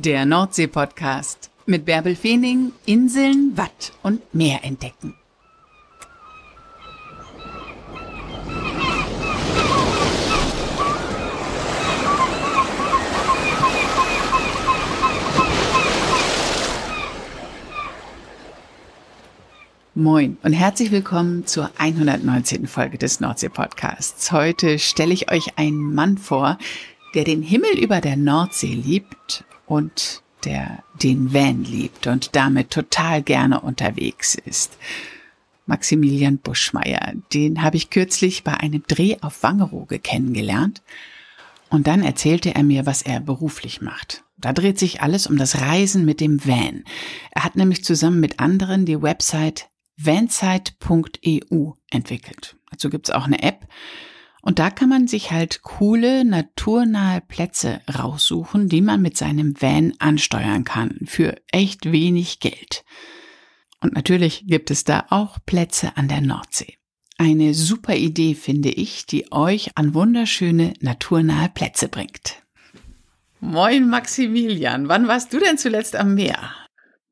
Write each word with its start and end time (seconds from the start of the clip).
Der 0.00 0.24
Nordsee-Podcast 0.26 1.50
mit 1.66 1.84
Bärbel 1.84 2.14
Feening, 2.14 2.70
Inseln, 2.86 3.56
Watt 3.56 3.92
und 4.04 4.32
Meer 4.32 4.62
entdecken. 4.62 5.16
Moin 19.96 20.38
und 20.44 20.52
herzlich 20.52 20.92
willkommen 20.92 21.44
zur 21.44 21.72
119. 21.76 22.68
Folge 22.68 22.98
des 22.98 23.18
Nordsee-Podcasts. 23.18 24.30
Heute 24.30 24.78
stelle 24.78 25.12
ich 25.12 25.32
euch 25.32 25.58
einen 25.58 25.92
Mann 25.92 26.18
vor, 26.18 26.56
der 27.16 27.24
den 27.24 27.42
Himmel 27.42 27.76
über 27.76 28.00
der 28.00 28.16
Nordsee 28.16 28.74
liebt 28.74 29.44
und 29.68 30.22
der 30.44 30.82
den 31.02 31.32
Van 31.32 31.64
liebt 31.64 32.06
und 32.06 32.34
damit 32.34 32.70
total 32.70 33.22
gerne 33.22 33.60
unterwegs 33.60 34.34
ist. 34.34 34.78
Maximilian 35.66 36.38
Buschmeier, 36.38 37.12
den 37.34 37.62
habe 37.62 37.76
ich 37.76 37.90
kürzlich 37.90 38.42
bei 38.42 38.54
einem 38.54 38.82
Dreh 38.88 39.16
auf 39.20 39.42
Wangerooge 39.42 39.98
kennengelernt. 39.98 40.82
Und 41.68 41.86
dann 41.86 42.02
erzählte 42.02 42.54
er 42.54 42.62
mir, 42.62 42.86
was 42.86 43.02
er 43.02 43.20
beruflich 43.20 43.82
macht. 43.82 44.24
Da 44.38 44.54
dreht 44.54 44.78
sich 44.78 45.02
alles 45.02 45.26
um 45.26 45.36
das 45.36 45.60
Reisen 45.60 46.06
mit 46.06 46.20
dem 46.20 46.44
Van. 46.46 46.84
Er 47.32 47.44
hat 47.44 47.56
nämlich 47.56 47.84
zusammen 47.84 48.20
mit 48.20 48.40
anderen 48.40 48.86
die 48.86 49.02
Website 49.02 49.68
vanzeit.eu 49.98 51.72
entwickelt. 51.90 52.56
Dazu 52.70 52.88
gibt's 52.88 53.10
auch 53.10 53.24
eine 53.24 53.42
App, 53.42 53.66
und 54.48 54.58
da 54.58 54.70
kann 54.70 54.88
man 54.88 55.06
sich 55.06 55.30
halt 55.30 55.60
coole, 55.60 56.24
naturnahe 56.24 57.20
Plätze 57.20 57.82
raussuchen, 57.86 58.70
die 58.70 58.80
man 58.80 59.02
mit 59.02 59.14
seinem 59.14 59.60
Van 59.60 59.92
ansteuern 59.98 60.64
kann, 60.64 61.00
für 61.04 61.34
echt 61.52 61.92
wenig 61.92 62.40
Geld. 62.40 62.82
Und 63.82 63.92
natürlich 63.92 64.46
gibt 64.46 64.70
es 64.70 64.84
da 64.84 65.04
auch 65.10 65.36
Plätze 65.44 65.98
an 65.98 66.08
der 66.08 66.22
Nordsee. 66.22 66.78
Eine 67.18 67.52
super 67.52 67.94
Idee 67.94 68.32
finde 68.32 68.70
ich, 68.70 69.04
die 69.04 69.30
euch 69.32 69.72
an 69.74 69.92
wunderschöne, 69.92 70.72
naturnahe 70.80 71.50
Plätze 71.50 71.90
bringt. 71.90 72.42
Moin 73.40 73.90
Maximilian, 73.90 74.88
wann 74.88 75.08
warst 75.08 75.30
du 75.34 75.40
denn 75.40 75.58
zuletzt 75.58 75.94
am 75.94 76.14
Meer? 76.14 76.38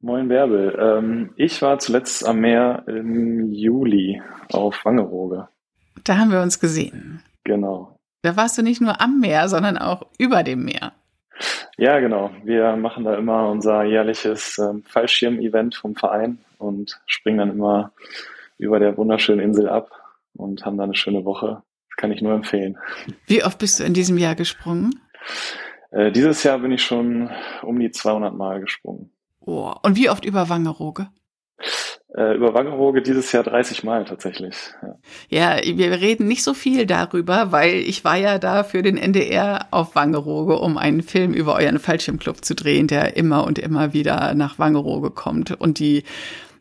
Moin 0.00 0.28
Bärbel, 0.28 0.74
ähm, 0.80 1.34
ich 1.36 1.60
war 1.60 1.78
zuletzt 1.80 2.26
am 2.26 2.40
Meer 2.40 2.84
im 2.86 3.52
Juli 3.52 4.22
auf 4.48 4.86
Wangerooge. 4.86 5.48
Da 6.06 6.18
haben 6.18 6.30
wir 6.30 6.40
uns 6.40 6.60
gesehen. 6.60 7.20
Genau. 7.44 7.98
Da 8.22 8.36
warst 8.36 8.56
du 8.56 8.62
nicht 8.62 8.80
nur 8.80 9.00
am 9.00 9.18
Meer, 9.20 9.48
sondern 9.48 9.76
auch 9.76 10.06
über 10.18 10.44
dem 10.44 10.64
Meer. 10.64 10.92
Ja, 11.76 11.98
genau. 11.98 12.30
Wir 12.44 12.76
machen 12.76 13.04
da 13.04 13.16
immer 13.16 13.48
unser 13.50 13.84
jährliches 13.84 14.58
ähm, 14.58 14.84
Fallschirm-Event 14.84 15.74
vom 15.74 15.96
Verein 15.96 16.38
und 16.58 17.00
springen 17.06 17.38
dann 17.38 17.50
immer 17.50 17.92
über 18.56 18.78
der 18.78 18.96
wunderschönen 18.96 19.40
Insel 19.40 19.68
ab 19.68 19.90
und 20.34 20.64
haben 20.64 20.78
da 20.78 20.84
eine 20.84 20.94
schöne 20.94 21.24
Woche. 21.24 21.62
Das 21.90 21.96
kann 21.96 22.12
ich 22.12 22.22
nur 22.22 22.34
empfehlen. 22.34 22.78
Wie 23.26 23.44
oft 23.44 23.58
bist 23.58 23.80
du 23.80 23.84
in 23.84 23.92
diesem 23.92 24.16
Jahr 24.16 24.36
gesprungen? 24.36 25.00
Äh, 25.90 26.12
dieses 26.12 26.42
Jahr 26.44 26.60
bin 26.60 26.70
ich 26.70 26.82
schon 26.82 27.30
um 27.62 27.78
die 27.78 27.90
200 27.90 28.32
Mal 28.32 28.60
gesprungen. 28.60 29.10
Oh. 29.40 29.74
Und 29.82 29.96
wie 29.96 30.08
oft 30.08 30.24
über 30.24 30.48
Wangerooge? 30.48 31.08
Äh, 32.16 32.34
über 32.34 32.54
Wangerooge 32.54 33.02
dieses 33.02 33.30
Jahr 33.32 33.42
30 33.42 33.84
Mal 33.84 34.06
tatsächlich. 34.06 34.56
Ja. 35.28 35.58
ja. 35.60 35.76
wir 35.76 35.92
reden 36.00 36.26
nicht 36.26 36.42
so 36.42 36.54
viel 36.54 36.86
darüber, 36.86 37.52
weil 37.52 37.74
ich 37.74 38.04
war 38.04 38.16
ja 38.16 38.38
da 38.38 38.64
für 38.64 38.82
den 38.82 38.96
NDR 38.96 39.66
auf 39.70 39.94
Wangerooge, 39.94 40.58
um 40.58 40.78
einen 40.78 41.02
Film 41.02 41.34
über 41.34 41.56
euren 41.56 41.78
Fallschirmclub 41.78 42.42
zu 42.42 42.54
drehen, 42.54 42.86
der 42.86 43.18
immer 43.18 43.44
und 43.44 43.58
immer 43.58 43.92
wieder 43.92 44.32
nach 44.32 44.58
Wangerooge 44.58 45.10
kommt 45.10 45.60
und 45.60 45.78
die 45.78 46.04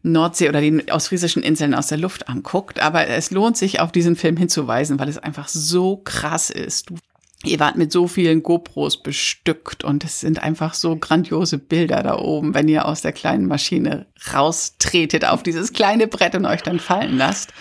Nordsee 0.04 0.50
oder 0.50 0.60
die 0.60 0.92
ostfriesischen 0.92 1.42
Inseln 1.42 1.74
aus 1.74 1.88
der 1.88 2.00
Luft 2.00 2.28
anguckt. 2.28 2.82
Aber 2.82 3.08
es 3.08 3.32
lohnt 3.32 3.56
sich, 3.56 3.80
auf 3.80 3.94
diesen 3.94 4.18
Film 4.18 4.36
hinzuweisen, 4.36 5.00
weil 5.00 5.08
es 5.08 5.18
einfach 5.18 5.48
so 5.48 6.02
krass 6.04 6.50
ist. 6.50 6.90
Du 6.90 6.96
Ihr 7.46 7.60
wart 7.60 7.76
mit 7.76 7.92
so 7.92 8.08
vielen 8.08 8.44
GoPros 8.44 9.02
bestückt 9.02 9.84
und 9.84 10.04
es 10.04 10.20
sind 10.20 10.42
einfach 10.42 10.74
so 10.74 10.96
grandiose 10.96 11.58
Bilder 11.58 12.02
da 12.04 12.18
oben, 12.18 12.54
wenn 12.54 12.68
ihr 12.68 12.88
aus 12.88 13.02
der 13.02 13.14
kleinen 13.14 13.48
Maschine 13.48 14.06
raustretet 14.34 15.26
auf 15.26 15.44
dieses 15.44 15.74
kleine 15.74 16.08
Brett 16.08 16.36
und 16.36 16.46
euch 16.46 16.64
dann 16.64 16.80
fallen 16.80 17.18
lasst. 17.18 17.54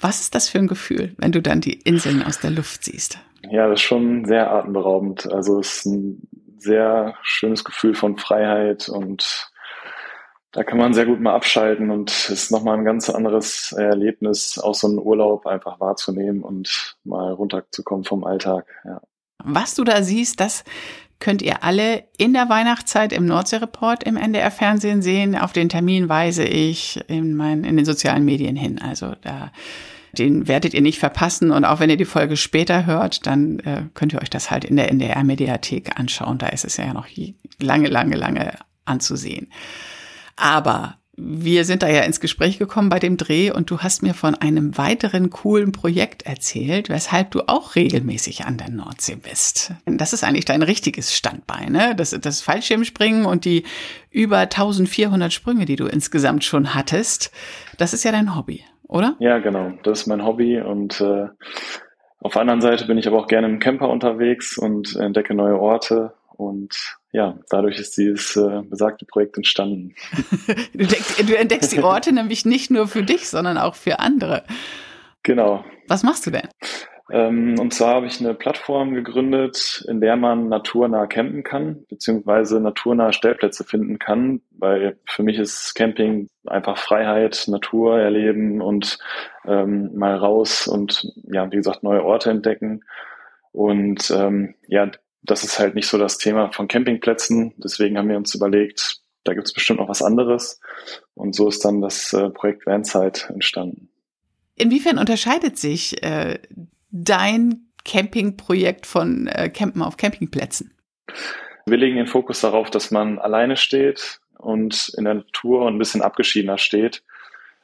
Was 0.00 0.20
ist 0.20 0.34
das 0.34 0.48
für 0.48 0.58
ein 0.58 0.66
Gefühl, 0.66 1.14
wenn 1.18 1.32
du 1.32 1.40
dann 1.40 1.60
die 1.60 1.74
Inseln 1.74 2.22
aus 2.22 2.40
der 2.40 2.50
Luft 2.50 2.84
siehst? 2.84 3.18
Ja, 3.50 3.68
das 3.68 3.80
ist 3.80 3.86
schon 3.86 4.24
sehr 4.24 4.50
atemberaubend. 4.50 5.32
Also 5.32 5.60
es 5.60 5.78
ist 5.78 5.86
ein 5.86 6.28
sehr 6.58 7.14
schönes 7.22 7.64
Gefühl 7.64 7.94
von 7.94 8.16
Freiheit 8.16 8.88
und 8.88 9.50
da 10.54 10.62
kann 10.62 10.78
man 10.78 10.94
sehr 10.94 11.04
gut 11.04 11.20
mal 11.20 11.34
abschalten 11.34 11.90
und 11.90 12.10
es 12.10 12.30
ist 12.30 12.50
nochmal 12.52 12.78
ein 12.78 12.84
ganz 12.84 13.10
anderes 13.10 13.72
Erlebnis, 13.72 14.58
auch 14.58 14.74
so 14.74 14.86
einen 14.86 14.98
Urlaub 14.98 15.46
einfach 15.46 15.80
wahrzunehmen 15.80 16.42
und 16.42 16.96
mal 17.02 17.32
runterzukommen 17.32 18.04
vom 18.04 18.24
Alltag. 18.24 18.66
Ja. 18.84 19.00
Was 19.42 19.74
du 19.74 19.82
da 19.82 20.02
siehst, 20.02 20.38
das 20.38 20.62
könnt 21.18 21.42
ihr 21.42 21.64
alle 21.64 22.04
in 22.18 22.32
der 22.34 22.48
Weihnachtszeit 22.48 23.12
im 23.12 23.26
Nordsee-Report 23.26 24.04
im 24.04 24.16
NDR-Fernsehen 24.16 25.02
sehen. 25.02 25.36
Auf 25.36 25.52
den 25.52 25.68
Termin 25.68 26.08
weise 26.08 26.44
ich 26.44 27.00
in, 27.08 27.34
mein, 27.34 27.64
in 27.64 27.76
den 27.76 27.84
sozialen 27.84 28.24
Medien 28.24 28.54
hin. 28.54 28.80
Also 28.80 29.14
da, 29.22 29.50
den 30.12 30.46
werdet 30.46 30.72
ihr 30.72 30.82
nicht 30.82 31.00
verpassen. 31.00 31.50
Und 31.50 31.64
auch 31.64 31.80
wenn 31.80 31.90
ihr 31.90 31.96
die 31.96 32.04
Folge 32.04 32.36
später 32.36 32.86
hört, 32.86 33.26
dann 33.26 33.58
äh, 33.60 33.82
könnt 33.94 34.12
ihr 34.12 34.22
euch 34.22 34.30
das 34.30 34.50
halt 34.52 34.64
in 34.64 34.76
der 34.76 34.90
NDR-Mediathek 34.90 35.98
anschauen. 35.98 36.38
Da 36.38 36.48
ist 36.48 36.64
es 36.64 36.76
ja 36.76 36.92
noch 36.92 37.08
lange, 37.58 37.88
lange, 37.88 38.16
lange 38.16 38.52
anzusehen. 38.84 39.48
Aber 40.36 40.96
wir 41.16 41.64
sind 41.64 41.82
da 41.82 41.88
ja 41.88 42.00
ins 42.00 42.18
Gespräch 42.18 42.58
gekommen 42.58 42.88
bei 42.88 42.98
dem 42.98 43.16
Dreh 43.16 43.52
und 43.52 43.70
du 43.70 43.78
hast 43.78 44.02
mir 44.02 44.14
von 44.14 44.34
einem 44.34 44.76
weiteren 44.76 45.30
coolen 45.30 45.70
Projekt 45.70 46.22
erzählt, 46.26 46.88
weshalb 46.88 47.30
du 47.30 47.42
auch 47.46 47.76
regelmäßig 47.76 48.44
an 48.44 48.56
der 48.56 48.70
Nordsee 48.70 49.16
bist. 49.16 49.72
Das 49.86 50.12
ist 50.12 50.24
eigentlich 50.24 50.44
dein 50.44 50.62
richtiges 50.62 51.14
Standbein, 51.14 51.70
ne? 51.70 51.94
Das, 51.94 52.10
das 52.10 52.40
Fallschirmspringen 52.40 53.26
und 53.26 53.44
die 53.44 53.62
über 54.10 54.38
1400 54.38 55.32
Sprünge, 55.32 55.66
die 55.66 55.76
du 55.76 55.86
insgesamt 55.86 56.42
schon 56.42 56.74
hattest. 56.74 57.30
Das 57.78 57.94
ist 57.94 58.04
ja 58.04 58.10
dein 58.10 58.34
Hobby, 58.34 58.64
oder? 58.88 59.14
Ja, 59.20 59.38
genau. 59.38 59.72
Das 59.84 60.00
ist 60.00 60.06
mein 60.08 60.24
Hobby 60.24 60.60
und 60.60 61.00
äh, 61.00 61.28
auf 62.20 62.32
der 62.32 62.42
anderen 62.42 62.60
Seite 62.60 62.86
bin 62.86 62.98
ich 62.98 63.06
aber 63.06 63.18
auch 63.18 63.28
gerne 63.28 63.46
im 63.46 63.60
Camper 63.60 63.88
unterwegs 63.88 64.58
und 64.58 64.96
entdecke 64.96 65.34
neue 65.34 65.60
Orte 65.60 66.14
und 66.36 66.96
ja, 67.14 67.38
dadurch 67.48 67.78
ist 67.78 67.96
dieses 67.96 68.34
äh, 68.34 68.62
besagte 68.68 69.06
Projekt 69.06 69.36
entstanden. 69.36 69.94
du, 70.74 70.84
du 70.84 71.36
entdeckst 71.36 71.70
die 71.70 71.80
Orte 71.80 72.12
nämlich 72.12 72.44
nicht 72.44 72.72
nur 72.72 72.88
für 72.88 73.04
dich, 73.04 73.28
sondern 73.28 73.56
auch 73.56 73.76
für 73.76 74.00
andere. 74.00 74.42
Genau. 75.22 75.64
Was 75.86 76.02
machst 76.02 76.26
du 76.26 76.32
denn? 76.32 76.48
Ähm, 77.12 77.54
und 77.60 77.72
zwar 77.72 77.94
habe 77.94 78.06
ich 78.06 78.18
eine 78.18 78.34
Plattform 78.34 78.94
gegründet, 78.94 79.84
in 79.86 80.00
der 80.00 80.16
man 80.16 80.48
naturnah 80.48 81.06
campen 81.06 81.44
kann, 81.44 81.84
beziehungsweise 81.88 82.58
naturnahe 82.58 83.12
Stellplätze 83.12 83.62
finden 83.62 84.00
kann, 84.00 84.40
weil 84.50 84.98
für 85.06 85.22
mich 85.22 85.38
ist 85.38 85.74
Camping 85.74 86.26
einfach 86.46 86.78
Freiheit, 86.78 87.44
Natur 87.46 88.00
erleben 88.00 88.60
und 88.60 88.98
ähm, 89.46 89.94
mal 89.94 90.16
raus 90.16 90.66
und 90.66 91.12
ja, 91.30 91.48
wie 91.52 91.56
gesagt, 91.56 91.84
neue 91.84 92.02
Orte 92.02 92.30
entdecken. 92.30 92.82
Und 93.52 94.10
ähm, 94.10 94.56
ja, 94.66 94.90
das 95.24 95.42
ist 95.42 95.58
halt 95.58 95.74
nicht 95.74 95.88
so 95.88 95.98
das 95.98 96.18
Thema 96.18 96.52
von 96.52 96.68
Campingplätzen. 96.68 97.54
Deswegen 97.56 97.98
haben 97.98 98.08
wir 98.08 98.16
uns 98.16 98.34
überlegt, 98.34 99.00
da 99.24 99.32
gibt 99.34 99.46
es 99.46 99.52
bestimmt 99.52 99.80
noch 99.80 99.88
was 99.88 100.02
anderes. 100.02 100.60
Und 101.14 101.34
so 101.34 101.48
ist 101.48 101.64
dann 101.64 101.80
das 101.80 102.12
äh, 102.12 102.30
Projekt 102.30 102.66
Vanzeit 102.66 103.30
entstanden. 103.30 103.88
Inwiefern 104.56 104.98
unterscheidet 104.98 105.58
sich 105.58 106.02
äh, 106.02 106.38
dein 106.90 107.70
Campingprojekt 107.84 108.86
von 108.86 109.26
äh, 109.26 109.48
Campen 109.48 109.82
auf 109.82 109.96
Campingplätzen? 109.96 110.74
Wir 111.66 111.78
legen 111.78 111.96
den 111.96 112.06
Fokus 112.06 112.40
darauf, 112.40 112.70
dass 112.70 112.90
man 112.90 113.18
alleine 113.18 113.56
steht 113.56 114.20
und 114.38 114.92
in 114.96 115.04
der 115.04 115.14
Natur 115.14 115.66
ein 115.66 115.78
bisschen 115.78 116.02
abgeschiedener 116.02 116.58
steht 116.58 117.02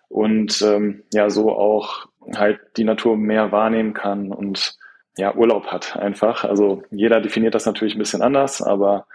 und 0.08 0.62
ähm, 0.62 1.04
ja 1.12 1.28
so 1.30 1.52
auch 1.52 2.06
halt 2.34 2.60
die 2.76 2.84
Natur 2.84 3.16
mehr 3.16 3.52
wahrnehmen 3.52 3.94
kann 3.94 4.32
und 4.32 4.78
ja, 5.16 5.34
Urlaub 5.34 5.66
hat 5.66 5.96
einfach. 5.96 6.44
Also 6.44 6.82
jeder 6.90 7.20
definiert 7.20 7.54
das 7.54 7.66
natürlich 7.66 7.94
ein 7.94 7.98
bisschen 7.98 8.22
anders, 8.22 8.62
aber 8.62 9.06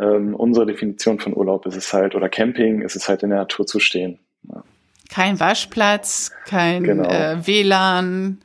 ähm, 0.00 0.34
unsere 0.34 0.66
Definition 0.66 1.20
von 1.20 1.36
Urlaub 1.36 1.66
ist 1.66 1.76
es 1.76 1.92
halt, 1.92 2.14
oder 2.14 2.28
Camping 2.28 2.82
ist 2.82 2.96
es 2.96 3.08
halt 3.08 3.22
in 3.22 3.30
der 3.30 3.40
Natur 3.40 3.66
zu 3.66 3.78
stehen. 3.78 4.18
Ja. 4.48 4.64
Kein 5.10 5.38
Waschplatz, 5.38 6.32
kein 6.46 6.82
genau. 6.82 7.08
äh, 7.08 7.46
WLAN. 7.46 8.40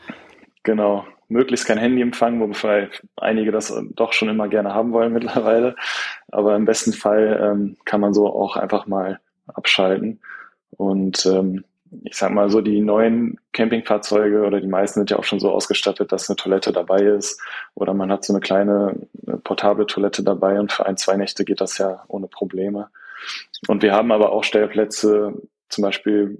Genau, 0.63 1.05
möglichst 1.29 1.65
kein 1.65 1.77
Handyempfang, 1.77 2.39
wobei 2.41 2.89
einige 3.17 3.51
das 3.51 3.73
doch 3.95 4.13
schon 4.13 4.29
immer 4.29 4.47
gerne 4.47 4.73
haben 4.73 4.91
wollen 4.91 5.13
mittlerweile. 5.13 5.75
Aber 6.31 6.55
im 6.55 6.65
besten 6.65 6.93
Fall 6.93 7.39
ähm, 7.41 7.77
kann 7.85 8.01
man 8.01 8.13
so 8.13 8.27
auch 8.27 8.55
einfach 8.55 8.85
mal 8.85 9.19
abschalten. 9.47 10.19
Und 10.77 11.25
ähm, 11.25 11.63
ich 12.03 12.15
sag 12.15 12.31
mal 12.31 12.49
so, 12.49 12.61
die 12.61 12.81
neuen 12.81 13.39
Campingfahrzeuge 13.53 14.43
oder 14.45 14.61
die 14.61 14.67
meisten 14.67 14.99
sind 14.99 15.09
ja 15.09 15.17
auch 15.17 15.23
schon 15.23 15.39
so 15.39 15.51
ausgestattet, 15.51 16.11
dass 16.11 16.29
eine 16.29 16.35
Toilette 16.35 16.71
dabei 16.71 17.01
ist 17.01 17.41
oder 17.73 17.93
man 17.93 18.11
hat 18.11 18.23
so 18.25 18.33
eine 18.33 18.39
kleine 18.39 18.95
portable 19.43 19.87
Toilette 19.87 20.23
dabei 20.23 20.59
und 20.59 20.71
für 20.71 20.85
ein, 20.85 20.97
zwei 20.97 21.15
Nächte 21.15 21.45
geht 21.45 21.61
das 21.61 21.77
ja 21.77 22.03
ohne 22.07 22.27
Probleme. 22.27 22.89
Und 23.67 23.81
wir 23.81 23.93
haben 23.93 24.11
aber 24.11 24.31
auch 24.31 24.43
Stellplätze, 24.43 25.33
zum 25.69 25.83
Beispiel 25.83 26.37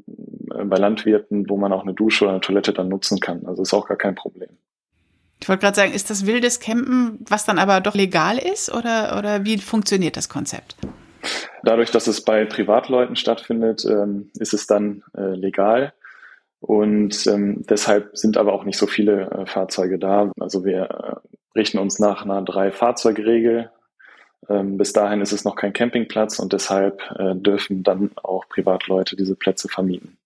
äh, 0.54 0.64
bei 0.64 0.78
Landwirten, 0.78 1.50
wo 1.50 1.58
man 1.58 1.72
auch 1.72 1.84
eine 1.84 1.94
Dusche 1.94 2.26
oder 2.26 2.34
eine 2.34 2.42
Toilette 2.42 2.74
dann 2.74 2.90
nutzen 2.90 3.20
kann. 3.20 3.46
Also 3.46 3.62
ist 3.62 3.74
auch 3.74 3.88
gar 3.88 3.98
kein 3.98 4.16
Problem. 4.16 4.50
Ich 5.42 5.48
wollte 5.48 5.62
gerade 5.62 5.76
sagen, 5.76 5.94
ist 5.94 6.10
das 6.10 6.26
wildes 6.26 6.60
Campen, 6.60 7.20
was 7.30 7.46
dann 7.46 7.60
aber 7.60 7.80
doch 7.80 7.96
legal 7.96 8.38
ist 8.38 8.74
oder, 8.74 9.18
oder 9.18 9.46
wie 9.46 9.58
funktioniert 9.58 10.18
das 10.18 10.28
Konzept? 10.28 10.76
Dadurch, 11.64 11.92
dass 11.92 12.08
es 12.08 12.22
bei 12.22 12.46
Privatleuten 12.46 13.16
stattfindet, 13.16 13.86
ähm, 13.86 14.32
ist 14.40 14.54
es 14.54 14.68
dann 14.68 15.04
äh, 15.16 15.36
legal. 15.36 15.94
Und 16.62 17.26
ähm, 17.28 17.64
deshalb 17.70 18.18
sind 18.18 18.38
aber 18.38 18.54
auch 18.54 18.66
nicht 18.66 18.78
so 18.78 18.88
viele 18.88 19.30
äh, 19.32 19.46
Fahrzeuge 19.46 19.98
da. 19.98 20.32
Also 20.40 20.66
wir 20.66 20.82
äh, 20.84 21.58
richten 21.58 21.80
uns 21.80 22.00
nach 22.00 22.24
einer 22.24 22.42
Drei-Fahrzeugregel. 22.42 23.72
Ähm, 24.50 24.78
bis 24.78 24.94
dahin 24.94 25.22
ist 25.22 25.32
es 25.32 25.46
noch 25.46 25.56
kein 25.56 25.74
Campingplatz 25.74 26.40
und 26.40 26.54
deshalb 26.54 27.02
äh, 27.18 27.36
dürfen 27.36 27.84
dann 27.84 28.12
auch 28.16 28.48
Privatleute 28.50 29.16
diese 29.16 29.36
Plätze 29.36 29.70
vermieten. 29.70 30.18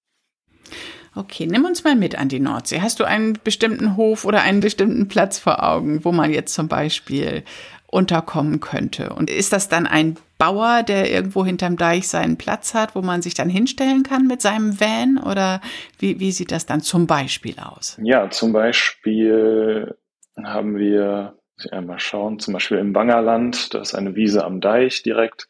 Okay, 1.15 1.45
nimm 1.45 1.65
uns 1.65 1.83
mal 1.83 1.95
mit 1.95 2.17
an 2.17 2.29
die 2.29 2.39
Nordsee. 2.39 2.81
Hast 2.81 2.99
du 2.99 3.03
einen 3.03 3.37
bestimmten 3.43 3.95
Hof 3.97 4.25
oder 4.25 4.41
einen 4.41 4.61
bestimmten 4.61 5.07
Platz 5.07 5.37
vor 5.37 5.63
Augen, 5.63 6.03
wo 6.03 6.11
man 6.11 6.31
jetzt 6.31 6.55
zum 6.55 6.67
Beispiel 6.67 7.43
unterkommen 7.85 8.59
könnte? 8.59 9.13
Und 9.13 9.29
ist 9.29 9.53
das 9.53 9.69
dann 9.69 9.85
ein 9.85 10.17
Bauer, 10.43 10.83
der 10.83 11.09
irgendwo 11.09 11.45
hinterm 11.45 11.77
Deich 11.77 12.07
seinen 12.07 12.37
Platz 12.37 12.73
hat, 12.73 12.95
wo 12.95 13.01
man 13.01 13.21
sich 13.21 13.33
dann 13.33 13.49
hinstellen 13.49 14.03
kann 14.03 14.27
mit 14.27 14.41
seinem 14.41 14.79
Van? 14.79 15.17
Oder 15.17 15.61
wie, 15.99 16.19
wie 16.19 16.31
sieht 16.31 16.51
das 16.51 16.65
dann 16.65 16.81
zum 16.81 17.07
Beispiel 17.07 17.55
aus? 17.59 17.97
Ja, 18.01 18.29
zum 18.29 18.51
Beispiel 18.53 19.95
haben 20.43 20.77
wir, 20.77 21.35
muss 21.55 21.65
ich 21.65 21.73
einmal 21.73 21.99
schauen, 21.99 22.39
zum 22.39 22.53
Beispiel 22.53 22.77
im 22.77 22.91
Bangerland, 22.93 23.73
da 23.73 23.79
ist 23.79 23.95
eine 23.95 24.15
Wiese 24.15 24.43
am 24.43 24.59
Deich 24.59 25.03
direkt. 25.03 25.47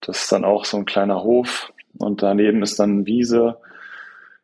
Das 0.00 0.24
ist 0.24 0.32
dann 0.32 0.44
auch 0.44 0.64
so 0.64 0.76
ein 0.76 0.84
kleiner 0.84 1.22
Hof 1.22 1.72
und 1.98 2.22
daneben 2.22 2.62
ist 2.62 2.78
dann 2.78 3.06
Wiese 3.06 3.58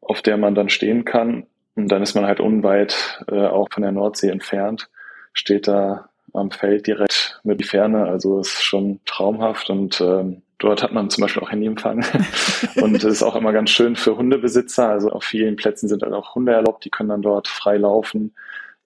auf 0.03 0.21
der 0.21 0.37
man 0.37 0.55
dann 0.55 0.69
stehen 0.69 1.05
kann. 1.05 1.47
Und 1.75 1.89
dann 1.89 2.03
ist 2.03 2.15
man 2.15 2.27
halt 2.27 2.41
unweit 2.41 3.25
äh, 3.29 3.47
auch 3.47 3.69
von 3.71 3.83
der 3.83 3.93
Nordsee 3.93 4.29
entfernt, 4.29 4.91
steht 5.33 5.67
da 5.69 6.11
am 6.35 6.51
Feld 6.51 6.87
direkt 6.87 7.41
mit 7.45 7.61
die 7.61 7.65
Ferne. 7.65 8.07
Also 8.07 8.41
ist 8.41 8.63
schon 8.63 9.01
traumhaft 9.05 9.71
und 9.71 10.01
ähm, 10.01 10.43
dort 10.59 10.83
hat 10.83 10.93
man 10.93 11.11
zum 11.11 11.23
Beispiel 11.23 11.43
auch 11.43 11.51
Handyempfang. 11.51 12.05
und 12.77 12.95
es 12.97 13.05
ist 13.05 13.23
auch 13.23 13.37
immer 13.37 13.53
ganz 13.53 13.71
schön 13.71 13.97
für 13.97 14.17
Hundebesitzer. 14.17 14.89
Also 14.89 15.11
auf 15.11 15.25
vielen 15.25 15.57
Plätzen 15.57 15.89
sind 15.89 16.03
halt 16.03 16.13
auch 16.13 16.35
Hunde 16.35 16.53
erlaubt, 16.53 16.85
die 16.85 16.91
können 16.91 17.11
dann 17.11 17.23
dort 17.23 17.49
frei 17.49 17.77
laufen. 17.77 18.35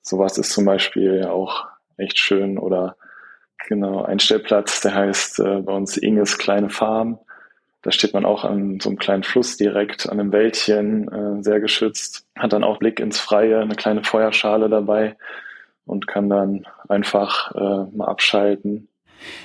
Sowas 0.02 0.38
ist 0.38 0.52
zum 0.52 0.64
Beispiel 0.64 1.24
auch 1.24 1.66
echt 1.96 2.18
schön. 2.18 2.58
Oder 2.58 2.96
genau, 3.68 4.02
ein 4.04 4.18
Stellplatz, 4.18 4.80
der 4.80 4.94
heißt 4.94 5.40
äh, 5.40 5.60
bei 5.60 5.72
uns 5.72 5.96
Inges 5.96 6.38
kleine 6.38 6.70
Farm. 6.70 7.18
Da 7.82 7.92
steht 7.92 8.14
man 8.14 8.24
auch 8.24 8.44
an 8.44 8.80
so 8.80 8.88
einem 8.88 8.98
kleinen 8.98 9.22
Fluss 9.22 9.56
direkt, 9.56 10.08
an 10.08 10.18
einem 10.18 10.32
Wäldchen, 10.32 11.08
äh, 11.08 11.42
sehr 11.42 11.60
geschützt, 11.60 12.26
hat 12.36 12.52
dann 12.52 12.64
auch 12.64 12.78
Blick 12.78 12.98
ins 12.98 13.20
Freie, 13.20 13.60
eine 13.60 13.76
kleine 13.76 14.02
Feuerschale 14.02 14.68
dabei 14.68 15.16
und 15.86 16.06
kann 16.06 16.28
dann 16.28 16.66
einfach 16.88 17.52
äh, 17.54 17.96
mal 17.96 18.06
abschalten 18.06 18.88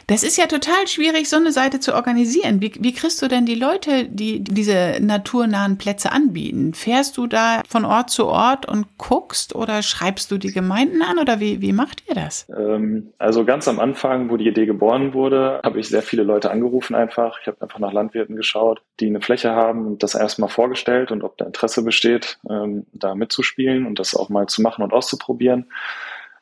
das 0.08 0.24
ist 0.24 0.38
ja 0.38 0.48
total 0.48 0.88
schwierig, 0.88 1.30
so 1.30 1.38
eine 1.38 1.52
Seite 1.52 1.80
zu 1.80 1.94
organisieren. 1.94 2.62
Wie, 2.62 2.72
wie 2.80 2.94
kriegst 2.94 3.22
du 3.22 3.28
denn 3.28 3.46
die 3.46 3.56
Leute, 3.56 4.06
die 4.06 4.44
diese 4.44 4.98
naturnahen 5.00 5.78
Plätze 5.78 6.12
anbieten? 6.12 6.74
Fährst 6.74 7.18
du 7.18 7.28
da 7.28 7.62
von 7.68 7.86
Ort 7.86 8.10
zu 8.10 8.28
Ort 8.28 8.68
und 8.68 8.98
guckst 8.98 9.56
oder 9.56 9.82
schreibst 9.82 10.32
du 10.32 10.38
die 10.38 10.52
Gemeinden 10.52 11.02
an 11.02 11.20
oder 11.20 11.40
wie, 11.40 11.62
wie 11.62 11.74
macht 11.74 12.04
ihr 12.08 12.16
das? 12.16 12.48
Ähm, 12.56 13.14
also 13.18 13.46
ganz 13.46 13.68
am 13.68 13.80
Anfang, 13.80 14.30
wo 14.30 14.38
die 14.38 14.48
Idee 14.48 14.66
geboren 14.66 15.14
wurde, 15.14 15.62
habe 15.64 15.80
ich 15.80 15.90
sehr 15.90 16.02
viele 16.02 16.24
Leute 16.24 16.52
angerufen 16.52 16.96
einfach. 16.96 17.40
Ich 17.42 17.48
habe 17.48 17.62
einfach 17.62 17.80
nach 17.80 17.94
Landwirten 17.94 18.36
geschaut, 18.36 18.82
die 19.00 19.08
eine 19.08 19.22
Fläche 19.22 19.52
haben 19.52 19.86
und 19.88 20.04
das 20.04 20.16
erstmal 20.16 20.50
vorgestellt 20.50 21.12
und 21.12 21.24
ob 21.24 21.38
da 21.38 21.46
Interesse 21.46 21.84
besteht, 21.84 22.40
ähm, 22.50 22.86
da 22.92 23.16
mitzuspielen 23.16 23.86
und 23.86 24.00
das 24.00 24.16
auch 24.16 24.30
mal 24.30 24.48
zu 24.48 24.62
machen 24.62 24.84
und 24.84 24.94
auszuprobieren. 24.94 25.68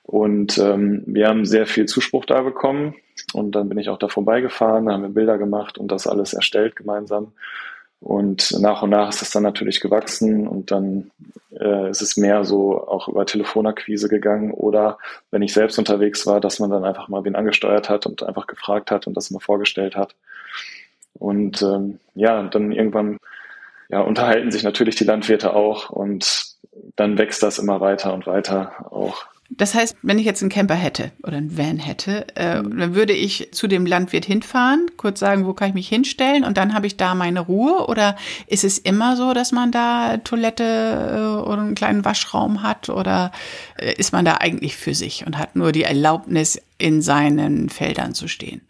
Und 0.09 0.57
ähm, 0.57 1.03
wir 1.05 1.27
haben 1.27 1.45
sehr 1.45 1.67
viel 1.67 1.85
Zuspruch 1.85 2.25
da 2.25 2.41
bekommen. 2.41 2.95
Und 3.33 3.51
dann 3.51 3.69
bin 3.69 3.77
ich 3.77 3.89
auch 3.89 3.99
da 3.99 4.07
vorbeigefahren, 4.07 4.87
da 4.87 4.93
haben 4.93 5.03
wir 5.03 5.09
Bilder 5.09 5.37
gemacht 5.37 5.77
und 5.77 5.91
das 5.91 6.07
alles 6.07 6.33
erstellt 6.33 6.75
gemeinsam. 6.75 7.31
Und 7.99 8.59
nach 8.59 8.81
und 8.81 8.89
nach 8.89 9.09
ist 9.09 9.21
das 9.21 9.29
dann 9.29 9.43
natürlich 9.43 9.81
gewachsen 9.81 10.47
und 10.47 10.71
dann 10.71 11.11
äh, 11.51 11.91
ist 11.91 12.01
es 12.01 12.17
mehr 12.17 12.43
so 12.43 12.87
auch 12.87 13.07
über 13.07 13.27
Telefonakquise 13.27 14.09
gegangen 14.09 14.49
oder 14.49 14.97
wenn 15.29 15.43
ich 15.43 15.53
selbst 15.53 15.77
unterwegs 15.77 16.25
war, 16.25 16.41
dass 16.41 16.59
man 16.59 16.71
dann 16.71 16.85
einfach 16.85 17.07
mal 17.07 17.23
wen 17.23 17.35
angesteuert 17.35 17.87
hat 17.87 18.07
und 18.07 18.23
einfach 18.23 18.47
gefragt 18.47 18.89
hat 18.89 19.05
und 19.05 19.15
das 19.15 19.29
mal 19.29 19.39
vorgestellt 19.39 19.95
hat. 19.95 20.15
Und 21.13 21.61
ähm, 21.61 21.99
ja, 22.15 22.41
dann 22.41 22.71
irgendwann 22.71 23.19
ja, 23.89 24.01
unterhalten 24.01 24.49
sich 24.49 24.63
natürlich 24.63 24.95
die 24.95 25.03
Landwirte 25.03 25.53
auch 25.53 25.91
und 25.91 26.55
dann 26.95 27.19
wächst 27.19 27.43
das 27.43 27.59
immer 27.59 27.79
weiter 27.79 28.11
und 28.15 28.25
weiter 28.25 28.91
auch 28.91 29.27
das 29.49 29.73
heißt, 29.73 29.97
wenn 30.03 30.19
ich 30.19 30.25
jetzt 30.25 30.41
einen 30.41 30.51
Camper 30.51 30.75
hätte 30.75 31.11
oder 31.23 31.37
einen 31.37 31.57
Van 31.57 31.79
hätte, 31.79 32.27
äh, 32.35 32.61
mhm. 32.61 32.77
dann 32.77 32.95
würde 32.95 33.13
ich 33.13 33.49
zu 33.51 33.67
dem 33.67 33.85
Landwirt 33.85 34.25
hinfahren, 34.25 34.91
kurz 34.95 35.19
sagen, 35.19 35.45
wo 35.45 35.53
kann 35.53 35.69
ich 35.69 35.73
mich 35.73 35.89
hinstellen 35.89 36.43
und 36.43 36.57
dann 36.57 36.73
habe 36.73 36.87
ich 36.87 36.97
da 36.97 37.15
meine 37.15 37.39
Ruhe? 37.39 37.87
Oder 37.87 38.15
ist 38.47 38.63
es 38.63 38.77
immer 38.77 39.17
so, 39.17 39.33
dass 39.33 39.51
man 39.51 39.71
da 39.71 40.17
Toilette 40.17 40.63
äh, 40.63 41.49
oder 41.49 41.61
einen 41.61 41.75
kleinen 41.75 42.05
Waschraum 42.05 42.61
hat? 42.61 42.89
Oder 42.89 43.31
äh, 43.77 43.93
ist 43.93 44.13
man 44.13 44.23
da 44.23 44.35
eigentlich 44.35 44.77
für 44.77 44.93
sich 44.93 45.25
und 45.25 45.37
hat 45.37 45.55
nur 45.55 45.71
die 45.71 45.83
Erlaubnis, 45.83 46.61
in 46.77 47.01
seinen 47.01 47.69
Feldern 47.69 48.13
zu 48.13 48.27
stehen? 48.27 48.61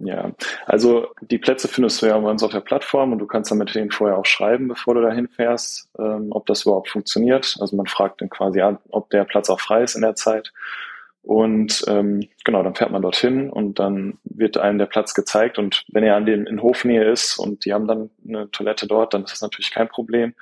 Ja, 0.00 0.30
also 0.66 1.08
die 1.20 1.38
Plätze 1.38 1.66
findest 1.66 2.00
du 2.00 2.06
ja 2.06 2.16
bei 2.18 2.30
uns 2.30 2.44
auf 2.44 2.52
der 2.52 2.60
Plattform 2.60 3.12
und 3.12 3.18
du 3.18 3.26
kannst 3.26 3.50
dann 3.50 3.58
mit 3.58 3.74
denen 3.74 3.90
vorher 3.90 4.16
auch 4.16 4.26
schreiben, 4.26 4.68
bevor 4.68 4.94
du 4.94 5.02
dahin 5.02 5.28
fährst, 5.28 5.90
ähm, 5.98 6.28
ob 6.30 6.46
das 6.46 6.62
überhaupt 6.62 6.88
funktioniert. 6.88 7.56
Also 7.60 7.74
man 7.74 7.86
fragt 7.86 8.20
dann 8.20 8.30
quasi 8.30 8.60
an, 8.60 8.78
ob 8.90 9.10
der 9.10 9.24
Platz 9.24 9.50
auch 9.50 9.60
frei 9.60 9.82
ist 9.82 9.96
in 9.96 10.02
der 10.02 10.14
Zeit. 10.14 10.52
Und 11.22 11.84
ähm, 11.88 12.26
genau, 12.44 12.62
dann 12.62 12.74
fährt 12.74 12.90
man 12.90 13.02
dorthin 13.02 13.50
und 13.50 13.78
dann 13.78 14.18
wird 14.24 14.56
einem 14.56 14.78
der 14.78 14.86
Platz 14.86 15.14
gezeigt. 15.14 15.58
Und 15.58 15.84
wenn 15.88 16.04
er 16.04 16.16
an 16.16 16.24
dem 16.26 16.46
in 16.46 16.62
Hofnähe 16.62 17.04
ist 17.04 17.36
und 17.38 17.64
die 17.64 17.74
haben 17.74 17.86
dann 17.88 18.10
eine 18.26 18.50
Toilette 18.50 18.86
dort, 18.86 19.12
dann 19.12 19.24
ist 19.24 19.32
das 19.32 19.42
natürlich 19.42 19.70
kein 19.72 19.88
Problem. 19.88 20.34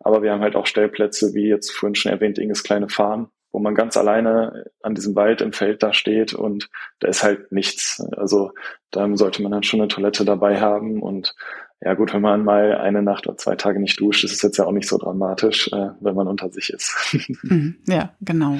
Aber 0.00 0.22
wir 0.22 0.32
haben 0.32 0.42
halt 0.42 0.56
auch 0.56 0.66
Stellplätze, 0.66 1.34
wie 1.34 1.48
jetzt 1.48 1.70
vorhin 1.70 1.94
schon 1.94 2.12
erwähnt, 2.12 2.38
Inges 2.38 2.62
kleine 2.64 2.88
Farm, 2.88 3.30
wo 3.54 3.60
man 3.60 3.76
ganz 3.76 3.96
alleine 3.96 4.64
an 4.82 4.96
diesem 4.96 5.14
Wald 5.14 5.40
im 5.40 5.52
Feld 5.52 5.84
da 5.84 5.92
steht 5.92 6.34
und 6.34 6.68
da 6.98 7.06
ist 7.06 7.22
halt 7.22 7.52
nichts. 7.52 8.04
Also 8.16 8.50
da 8.90 9.08
sollte 9.16 9.42
man 9.42 9.52
dann 9.52 9.62
schon 9.62 9.80
eine 9.80 9.88
Toilette 9.88 10.24
dabei 10.24 10.60
haben 10.60 11.00
und 11.00 11.36
ja 11.80 11.94
gut, 11.94 12.12
wenn 12.12 12.20
man 12.20 12.42
mal 12.42 12.76
eine 12.76 13.00
Nacht 13.00 13.28
oder 13.28 13.36
zwei 13.36 13.54
Tage 13.54 13.78
nicht 13.78 14.00
duscht, 14.00 14.24
ist 14.24 14.32
es 14.32 14.42
jetzt 14.42 14.56
ja 14.56 14.64
auch 14.64 14.72
nicht 14.72 14.88
so 14.88 14.98
dramatisch, 14.98 15.68
äh, 15.68 15.90
wenn 16.00 16.16
man 16.16 16.26
unter 16.26 16.50
sich 16.50 16.70
ist. 16.70 16.94
Mhm, 17.44 17.76
ja, 17.86 18.14
genau. 18.20 18.58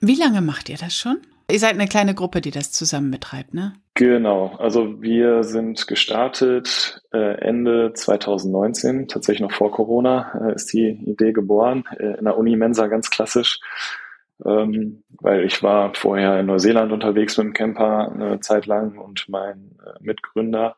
Wie 0.00 0.16
lange 0.16 0.40
macht 0.40 0.68
ihr 0.68 0.76
das 0.76 0.96
schon? 0.96 1.18
Ihr 1.50 1.58
seid 1.58 1.74
eine 1.74 1.86
kleine 1.86 2.14
Gruppe, 2.14 2.40
die 2.40 2.50
das 2.50 2.72
zusammen 2.72 3.10
betreibt, 3.10 3.54
ne? 3.54 3.74
Genau, 3.94 4.56
also 4.58 5.00
wir 5.02 5.44
sind 5.44 5.86
gestartet 5.86 7.02
äh, 7.12 7.38
Ende 7.38 7.92
2019, 7.94 9.08
tatsächlich 9.08 9.42
noch 9.42 9.52
vor 9.52 9.70
Corona, 9.70 10.48
äh, 10.48 10.54
ist 10.54 10.72
die 10.72 10.88
Idee 10.88 11.32
geboren, 11.32 11.84
äh, 11.98 12.18
in 12.18 12.24
der 12.24 12.36
Uni 12.36 12.56
Mensa 12.56 12.86
ganz 12.86 13.10
klassisch 13.10 13.60
ähm, 14.44 15.04
weil 15.20 15.44
ich 15.44 15.62
war 15.62 15.94
vorher 15.94 16.40
in 16.40 16.46
Neuseeland 16.46 16.92
unterwegs 16.92 17.36
mit 17.36 17.46
dem 17.46 17.52
Camper 17.52 18.12
eine 18.12 18.40
Zeit 18.40 18.66
lang 18.66 18.98
und 18.98 19.28
mein 19.28 19.76
äh, 19.84 19.98
Mitgründer 20.00 20.76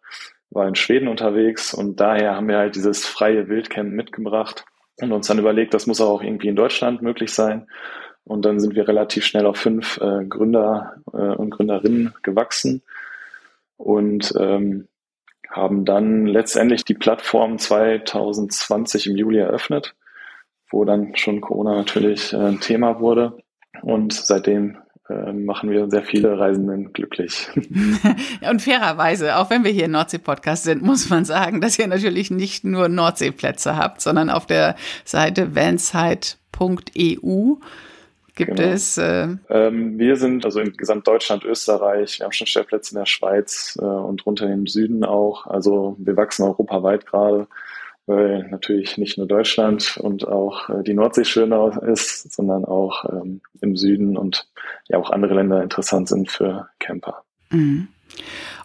war 0.51 0.69
in 0.69 0.75
Schweden 0.75 1.09
unterwegs 1.09 1.75
und 1.75 2.01
daher 2.01 2.37
haben 2.37 2.49
wir 2.49 2.59
halt 2.59 2.77
dieses 2.77 3.05
freie 3.05 3.49
Wildcamp 3.49 3.93
mitgebracht 3.93 4.65
und 5.01 5.13
uns 5.13 5.27
dann 5.27 5.39
überlegt, 5.39 5.75
das 5.75 5.87
muss 5.87 6.01
auch 6.01 6.23
irgendwie 6.23 6.49
in 6.49 6.57
Deutschland 6.57 7.03
möglich 7.03 7.33
sein. 7.33 7.67
Und 8.25 8.45
dann 8.45 8.59
sind 8.59 8.75
wir 8.75 8.89
relativ 8.89 9.25
schnell 9.25 9.47
auf 9.47 9.57
fünf 9.57 9.99
äh, 9.99 10.25
Gründer 10.25 10.97
äh, 11.13 11.17
und 11.17 11.51
Gründerinnen 11.51 12.13
gewachsen 12.23 12.83
und 13.77 14.35
ähm, 14.39 14.89
haben 15.49 15.85
dann 15.85 16.27
letztendlich 16.27 16.85
die 16.85 16.95
Plattform 16.95 17.59
2020 17.59 19.07
im 19.07 19.17
Juli 19.17 19.39
eröffnet, 19.39 19.95
wo 20.71 20.85
dann 20.85 21.15
schon 21.15 21.41
Corona 21.41 21.77
natürlich 21.77 22.33
äh, 22.33 22.37
ein 22.37 22.61
Thema 22.61 22.99
wurde. 22.99 23.39
Und 23.83 24.13
seitdem 24.13 24.79
äh, 25.09 25.33
machen 25.33 25.71
wir 25.71 25.89
sehr 25.89 26.03
viele 26.03 26.39
Reisenden 26.39 26.93
glücklich. 26.93 27.49
Und 28.51 28.63
fairerweise, 28.63 29.37
auch 29.37 29.51
wenn 29.51 29.63
wir 29.65 29.71
hier 29.71 29.89
Nordsee-Podcast 29.89 30.65
sind, 30.65 30.83
muss 30.83 31.09
man 31.11 31.25
sagen, 31.25 31.61
dass 31.61 31.79
ihr 31.79 31.87
natürlich 31.87 32.31
nicht 32.31 32.65
nur 32.65 32.89
Nordseeplätze 32.89 33.77
habt, 33.77 34.01
sondern 34.01 34.31
auf 34.31 34.47
der 34.47 34.75
Seite 35.05 35.55
vansite.eu 35.55 36.27
gibt 38.37 38.57
genau. 38.57 38.71
es. 38.71 38.99
Äh 38.99 39.29
ähm, 39.49 39.99
wir 39.99 40.17
sind 40.17 40.45
also 40.45 40.61
in 40.61 40.77
Gesamtdeutschland, 40.77 41.45
Österreich, 41.45 42.21
wir 42.21 42.25
haben 42.25 42.33
schon 42.33 42.47
Stellplätze 42.47 42.95
in 42.95 42.99
der 42.99 43.07
Schweiz 43.07 43.77
äh, 43.81 43.85
und 43.85 44.25
runter 44.27 44.49
im 44.53 44.67
Süden 44.67 45.05
auch. 45.05 45.47
Also 45.47 45.97
wir 45.99 46.17
wachsen 46.17 46.45
europaweit 46.45 47.07
gerade. 47.07 47.49
Weil 48.07 48.49
natürlich 48.51 48.99
nicht 48.99 49.19
nur 49.19 49.27
Deutschland 49.27 49.99
und 49.99 50.27
auch 50.27 50.71
äh, 50.71 50.83
die 50.83 50.95
Nordsee 50.95 51.25
schöner 51.25 51.83
ist, 51.83 52.33
sondern 52.33 52.65
auch 52.65 53.05
ähm, 53.11 53.41
im 53.61 53.77
Süden 53.77 54.17
und 54.17 54.49
ja 54.89 54.99
auch 54.99 55.11
andere 55.11 55.35
Länder 55.35 55.63
interessant 55.63 56.09
sind 56.09 56.31
für 56.31 56.69
Camper. 56.79 57.25
Mhm. 57.51 57.89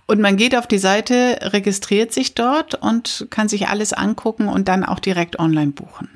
Und 0.07 0.19
man 0.19 0.35
geht 0.35 0.55
auf 0.55 0.67
die 0.67 0.77
Seite, 0.77 1.37
registriert 1.41 2.11
sich 2.11 2.35
dort 2.35 2.75
und 2.75 3.27
kann 3.29 3.47
sich 3.47 3.67
alles 3.67 3.93
angucken 3.93 4.47
und 4.47 4.67
dann 4.67 4.83
auch 4.83 4.99
direkt 4.99 5.39
online 5.39 5.71
buchen. 5.71 6.09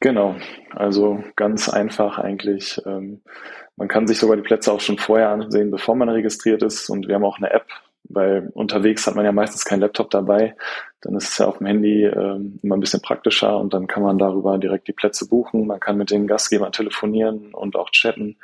Genau, 0.00 0.34
also 0.74 1.22
ganz 1.36 1.68
einfach 1.68 2.18
eigentlich. 2.18 2.80
Ähm, 2.86 3.20
man 3.76 3.88
kann 3.88 4.06
sich 4.06 4.18
sogar 4.18 4.36
die 4.36 4.42
Plätze 4.42 4.72
auch 4.72 4.80
schon 4.80 4.98
vorher 4.98 5.28
ansehen, 5.28 5.70
bevor 5.70 5.94
man 5.94 6.08
registriert 6.08 6.62
ist. 6.62 6.88
Und 6.88 7.06
wir 7.06 7.14
haben 7.14 7.24
auch 7.24 7.38
eine 7.38 7.50
App, 7.50 7.66
weil 8.12 8.50
unterwegs 8.54 9.06
hat 9.06 9.14
man 9.14 9.24
ja 9.24 9.32
meistens 9.32 9.64
keinen 9.64 9.80
Laptop 9.80 10.10
dabei. 10.10 10.56
Dann 11.00 11.14
ist 11.14 11.30
es 11.30 11.38
ja 11.38 11.46
auf 11.46 11.58
dem 11.58 11.66
Handy 11.66 12.04
ähm, 12.04 12.58
immer 12.62 12.76
ein 12.76 12.80
bisschen 12.80 13.00
praktischer 13.00 13.58
und 13.58 13.72
dann 13.72 13.86
kann 13.86 14.02
man 14.02 14.18
darüber 14.18 14.58
direkt 14.58 14.88
die 14.88 14.92
Plätze 14.92 15.28
buchen. 15.28 15.66
Man 15.66 15.80
kann 15.80 15.96
mit 15.96 16.10
den 16.10 16.26
Gastgebern 16.26 16.72
telefonieren 16.72 17.54
und 17.54 17.76
auch 17.76 17.90
chatten 17.90 18.36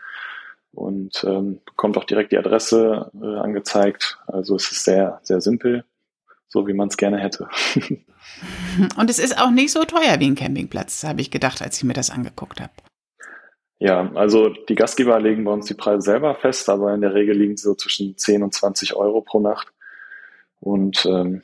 und 0.72 1.24
ähm, 1.26 1.60
bekommt 1.64 1.98
auch 1.98 2.04
direkt 2.04 2.32
die 2.32 2.38
Adresse 2.38 3.10
äh, 3.20 3.38
angezeigt. 3.38 4.18
Also 4.26 4.56
es 4.56 4.70
ist 4.70 4.84
sehr, 4.84 5.20
sehr 5.22 5.40
simpel, 5.40 5.84
so 6.48 6.66
wie 6.66 6.74
man 6.74 6.88
es 6.88 6.96
gerne 6.96 7.18
hätte. 7.18 7.48
Und 8.98 9.08
es 9.08 9.18
ist 9.18 9.38
auch 9.40 9.50
nicht 9.50 9.72
so 9.72 9.84
teuer 9.84 10.18
wie 10.18 10.26
ein 10.26 10.34
Campingplatz, 10.34 11.04
habe 11.04 11.20
ich 11.20 11.30
gedacht, 11.30 11.62
als 11.62 11.78
ich 11.78 11.84
mir 11.84 11.94
das 11.94 12.10
angeguckt 12.10 12.60
habe. 12.60 12.72
Ja, 13.78 14.10
also 14.14 14.48
die 14.48 14.74
Gastgeber 14.74 15.20
legen 15.20 15.44
bei 15.44 15.52
uns 15.52 15.66
die 15.66 15.74
Preise 15.74 16.02
selber 16.02 16.34
fest, 16.34 16.68
aber 16.68 16.94
in 16.94 17.02
der 17.02 17.14
Regel 17.14 17.36
liegen 17.36 17.56
sie 17.56 17.64
so 17.64 17.74
zwischen 17.74 18.16
10 18.16 18.42
und 18.42 18.54
20 18.54 18.94
Euro 18.96 19.20
pro 19.20 19.40
Nacht. 19.40 19.68
Und 20.60 21.04
ähm, 21.06 21.42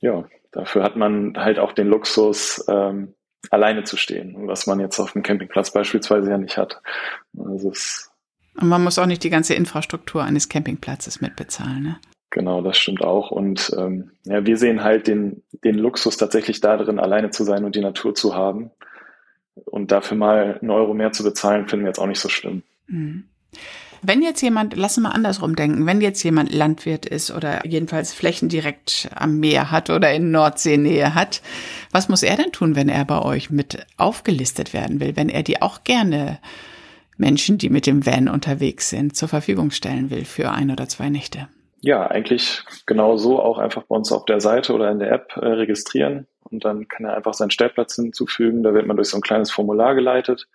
ja, 0.00 0.24
dafür 0.50 0.82
hat 0.82 0.96
man 0.96 1.34
halt 1.36 1.58
auch 1.58 1.72
den 1.72 1.88
Luxus, 1.88 2.64
ähm, 2.68 3.14
alleine 3.50 3.84
zu 3.84 3.96
stehen, 3.96 4.46
was 4.46 4.66
man 4.66 4.80
jetzt 4.80 5.00
auf 5.00 5.12
dem 5.12 5.22
Campingplatz 5.22 5.72
beispielsweise 5.72 6.30
ja 6.30 6.38
nicht 6.38 6.58
hat. 6.58 6.80
Also 7.36 7.70
es 7.70 8.12
und 8.60 8.68
man 8.68 8.84
muss 8.84 8.98
auch 8.98 9.06
nicht 9.06 9.24
die 9.24 9.30
ganze 9.30 9.54
Infrastruktur 9.54 10.22
eines 10.22 10.48
Campingplatzes 10.48 11.20
mitbezahlen, 11.20 11.82
ne? 11.82 12.00
Genau, 12.30 12.62
das 12.62 12.78
stimmt 12.78 13.02
auch. 13.02 13.30
Und 13.30 13.74
ähm, 13.78 14.10
ja, 14.24 14.44
wir 14.46 14.56
sehen 14.56 14.82
halt 14.82 15.06
den, 15.06 15.42
den 15.64 15.74
Luxus 15.74 16.16
tatsächlich 16.16 16.60
darin, 16.60 16.98
alleine 16.98 17.30
zu 17.30 17.44
sein 17.44 17.64
und 17.64 17.74
die 17.74 17.80
Natur 17.80 18.14
zu 18.14 18.34
haben. 18.34 18.70
Und 19.54 19.92
dafür 19.92 20.16
mal 20.16 20.58
einen 20.60 20.70
Euro 20.70 20.94
mehr 20.94 21.12
zu 21.12 21.22
bezahlen, 21.22 21.68
finden 21.68 21.84
wir 21.84 21.90
jetzt 21.90 21.98
auch 21.98 22.06
nicht 22.06 22.20
so 22.20 22.28
schlimm. 22.28 22.62
Mhm. 22.86 23.24
Wenn 24.04 24.22
jetzt 24.22 24.40
jemand, 24.40 24.76
lass 24.76 24.96
mal 24.96 25.10
andersrum 25.10 25.54
denken, 25.54 25.86
wenn 25.86 26.00
jetzt 26.00 26.22
jemand 26.24 26.52
Landwirt 26.52 27.06
ist 27.06 27.30
oder 27.30 27.64
jedenfalls 27.64 28.12
Flächen 28.12 28.48
direkt 28.48 29.08
am 29.14 29.38
Meer 29.38 29.70
hat 29.70 29.90
oder 29.90 30.12
in 30.12 30.32
Nordseenähe 30.32 31.14
hat, 31.14 31.40
was 31.92 32.08
muss 32.08 32.24
er 32.24 32.36
denn 32.36 32.50
tun, 32.50 32.74
wenn 32.74 32.88
er 32.88 33.04
bei 33.04 33.22
euch 33.22 33.50
mit 33.50 33.86
aufgelistet 33.98 34.72
werden 34.72 34.98
will, 34.98 35.14
wenn 35.14 35.28
er 35.28 35.44
die 35.44 35.62
auch 35.62 35.84
gerne 35.84 36.40
Menschen, 37.16 37.58
die 37.58 37.70
mit 37.70 37.86
dem 37.86 38.04
Van 38.04 38.28
unterwegs 38.28 38.90
sind, 38.90 39.14
zur 39.16 39.28
Verfügung 39.28 39.70
stellen 39.70 40.10
will 40.10 40.24
für 40.24 40.50
ein 40.50 40.72
oder 40.72 40.88
zwei 40.88 41.08
Nächte? 41.08 41.48
ja, 41.82 42.06
eigentlich 42.06 42.62
genau 42.86 43.16
so 43.16 43.40
auch 43.40 43.58
einfach 43.58 43.82
bei 43.82 43.96
uns 43.96 44.12
auf 44.12 44.24
der 44.24 44.40
Seite 44.40 44.72
oder 44.72 44.90
in 44.90 45.00
der 45.00 45.10
App 45.10 45.36
äh, 45.36 45.44
registrieren 45.44 46.26
und 46.52 46.64
dann 46.64 46.88
kann 46.88 47.06
er 47.06 47.16
einfach 47.16 47.34
seinen 47.34 47.50
Stellplatz 47.50 47.96
hinzufügen. 47.96 48.62
Da 48.62 48.74
wird 48.74 48.86
man 48.86 48.96
durch 48.96 49.08
so 49.08 49.18
ein 49.18 49.22
kleines 49.22 49.50
Formular 49.50 49.94
geleitet, 49.94 50.48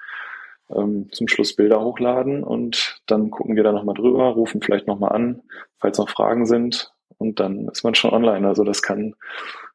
ähm, 0.74 1.10
zum 1.12 1.28
Schluss 1.28 1.56
Bilder 1.56 1.82
hochladen 1.82 2.44
und 2.44 3.02
dann 3.08 3.32
gucken 3.32 3.56
wir 3.56 3.64
da 3.64 3.72
nochmal 3.72 3.96
drüber, 3.96 4.26
rufen 4.30 4.62
vielleicht 4.62 4.88
nochmal 4.88 5.14
an, 5.14 5.42
falls 5.80 5.98
noch 5.98 6.10
Fragen 6.10 6.46
sind 6.46 6.92
und 7.18 7.40
dann 7.40 7.68
ist 7.70 7.84
man 7.84 7.96
schon 7.96 8.12
online. 8.12 8.48
Also 8.48 8.64
das 8.64 8.82
kann 8.82 9.16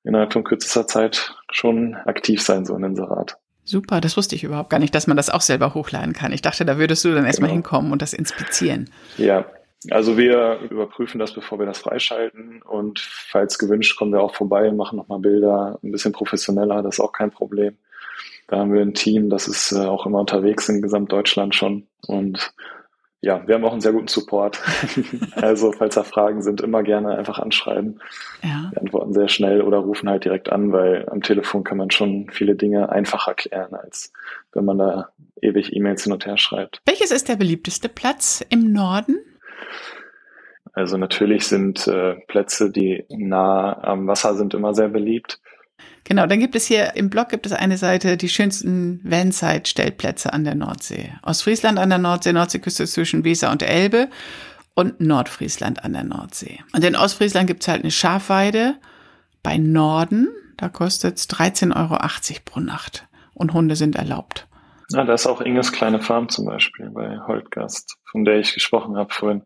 innerhalb 0.05 0.33
von 0.33 0.45
kürzester 0.45 0.87
Zeit 0.87 1.35
schon 1.50 1.95
aktiv 1.95 2.43
sein, 2.43 2.64
so 2.64 2.75
ein 2.75 2.85
Inserat. 2.85 3.38
Super, 3.64 4.00
das 4.00 4.17
wusste 4.17 4.35
ich 4.35 4.43
überhaupt 4.43 4.71
gar 4.71 4.81
nicht, 4.81 4.95
dass 4.95 5.07
man 5.07 5.17
das 5.17 5.31
auch 5.31 5.41
selber 5.41 5.75
hochladen 5.75 6.14
kann. 6.14 6.33
Ich 6.33 6.43
dachte, 6.43 6.64
da 6.64 6.79
würdest 6.79 7.05
du 7.05 7.14
dann 7.14 7.25
erstmal 7.25 7.50
genau. 7.50 7.62
hinkommen 7.62 7.93
und 7.93 8.02
das 8.02 8.12
inspizieren. 8.12 8.91
Ja, 9.19 9.45
also 9.91 10.17
wir 10.17 10.61
überprüfen 10.71 11.19
das, 11.19 11.33
bevor 11.33 11.59
wir 11.59 11.67
das 11.67 11.79
freischalten 11.79 12.62
und 12.62 13.01
falls 13.01 13.59
gewünscht, 13.59 13.97
kommen 13.97 14.12
wir 14.12 14.23
auch 14.23 14.35
vorbei 14.35 14.69
und 14.69 14.77
machen 14.77 14.97
nochmal 14.97 15.21
Bilder 15.21 15.79
ein 15.83 15.93
bisschen 15.93 16.12
professioneller, 16.12 16.83
das 16.83 16.97
ist 16.97 17.01
auch 17.01 17.12
kein 17.12 17.31
Problem. 17.31 17.77
Da 18.49 18.59
haben 18.59 18.73
wir 18.73 18.83
ein 18.83 18.95
Team, 18.95 19.31
das 19.31 19.49
ist 19.49 19.73
äh, 19.73 19.87
auch 19.87 20.07
immer 20.07 20.21
unterwegs 20.21 20.69
in 20.69 20.83
Gesamtdeutschland 20.83 21.55
schon 21.55 21.87
und 22.07 22.55
ja, 23.25 23.47
wir 23.47 23.55
haben 23.55 23.65
auch 23.65 23.71
einen 23.71 23.81
sehr 23.81 23.93
guten 23.93 24.09
Support. 24.09 24.61
also, 25.37 25.71
falls 25.71 25.95
da 25.95 26.03
Fragen 26.03 26.43
sind, 26.43 26.61
immer 26.61 26.83
gerne 26.83 27.17
einfach 27.17 27.39
anschreiben. 27.39 28.01
Ja. 28.43 28.69
Wir 28.73 28.81
antworten 28.81 29.12
sehr 29.12 29.29
schnell 29.29 29.62
oder 29.62 29.79
rufen 29.79 30.11
halt 30.11 30.25
direkt 30.25 30.51
an, 30.51 30.73
weil 30.73 31.09
am 31.09 31.23
Telefon 31.23 31.62
kann 31.62 31.79
man 31.79 31.93
schon 31.93 32.29
viele 32.33 32.57
Dinge 32.57 32.89
einfacher 32.89 33.35
klären, 33.35 33.75
als 33.75 34.12
wenn 34.53 34.65
man 34.65 34.79
da 34.79 35.11
ewig 35.41 35.73
E-Mails 35.73 36.03
hin 36.03 36.12
und 36.12 36.27
her 36.27 36.37
schreibt. 36.37 36.83
Welches 36.85 37.12
ist 37.12 37.29
der 37.29 37.37
beliebteste 37.37 37.89
Platz 37.89 38.45
im 38.49 38.73
Norden? 38.73 39.17
Also 40.73 40.97
natürlich 40.97 41.47
sind 41.47 41.87
äh, 41.87 42.14
Plätze, 42.28 42.71
die 42.71 43.04
nah 43.11 43.83
am 43.85 44.07
Wasser 44.07 44.35
sind, 44.35 44.54
immer 44.54 44.75
sehr 44.75 44.88
beliebt. 44.88 45.40
Genau, 46.04 46.26
dann 46.26 46.40
gibt 46.40 46.54
es 46.54 46.66
hier 46.66 46.97
im 46.97 47.11
Blog 47.11 47.28
gibt 47.28 47.47
es 47.47 47.52
eine 47.52 47.76
Seite, 47.76 48.16
die 48.16 48.28
schönsten 48.28 49.00
Vanside-Stellplätze 49.04 50.33
an 50.33 50.45
der 50.45 50.54
Nordsee. 50.54 51.12
Ostfriesland 51.23 51.78
an 51.78 51.90
der 51.90 51.99
Nordsee, 51.99 52.33
Nordseeküste 52.33 52.87
zwischen 52.87 53.25
Weser 53.25 53.50
und 53.50 53.62
Elbe 53.62 54.09
und 54.75 55.00
Nordfriesland 55.00 55.85
an 55.85 55.92
der 55.92 56.04
Nordsee. 56.04 56.61
Und 56.75 56.85
in 56.85 56.97
Ostfriesland 56.97 57.47
gibt 57.47 57.62
es 57.62 57.69
halt 57.69 57.83
eine 57.83 57.90
Schafweide 57.90 58.76
bei 59.42 59.59
Norden, 59.59 60.28
da 60.57 60.69
kostet 60.69 61.19
es 61.19 61.28
13,80 61.28 61.76
Euro 61.76 62.40
pro 62.45 62.61
Nacht. 62.61 63.07
Und 63.35 63.52
Hunde 63.54 63.76
sind 63.76 63.97
erlaubt. 63.97 64.47
Ja, 64.90 65.04
da 65.04 65.14
ist 65.14 65.26
auch 65.26 65.40
Inges 65.40 65.73
kleine 65.73 66.00
Farm 66.00 66.28
zum 66.28 66.45
Beispiel 66.45 66.90
bei 66.90 67.19
Holtgast, 67.26 67.97
von 68.11 68.25
der 68.25 68.38
ich 68.38 68.52
gesprochen 68.52 68.97
habe 68.97 69.12
vorhin. 69.12 69.42